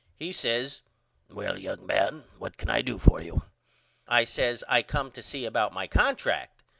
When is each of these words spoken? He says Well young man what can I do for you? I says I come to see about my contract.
He 0.15 0.31
says 0.31 0.81
Well 1.29 1.59
young 1.59 1.85
man 1.85 2.23
what 2.39 2.57
can 2.57 2.71
I 2.71 2.81
do 2.81 2.97
for 2.97 3.21
you? 3.21 3.43
I 4.07 4.23
says 4.23 4.63
I 4.67 4.81
come 4.81 5.11
to 5.11 5.21
see 5.21 5.45
about 5.45 5.73
my 5.75 5.85
contract. 5.85 6.63